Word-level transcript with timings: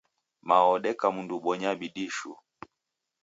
Mao 0.47 0.67
odeka 0.75 1.05
mundu 1.15 1.33
obonya 1.37 1.69
bidii 1.79 2.13
shuu. 2.17 2.37